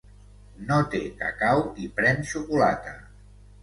[0.69, 3.01] No té cacau i pren xocolata.